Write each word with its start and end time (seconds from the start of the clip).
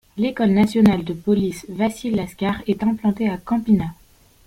L'École 0.17 0.49
nationale 0.49 1.03
de 1.03 1.13
police 1.13 1.67
Vasile-Lăscar 1.69 2.63
est 2.65 2.81
implantée 2.81 3.29
à 3.29 3.37
Câmpina. 3.37 3.93